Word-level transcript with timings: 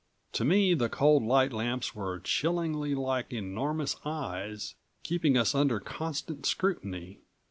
To 0.31 0.43
me 0.43 0.73
the 0.73 0.89
cold 0.89 1.21
light 1.21 1.53
lamps 1.53 1.93
were 1.93 2.19
chillingly 2.21 2.95
like 2.95 3.31
enormous 3.31 3.97
eyes, 4.03 4.73
keeping 5.03 5.37
us 5.37 5.53
under 5.53 5.79
constant 5.79 6.43
scrutiny. 6.47 7.19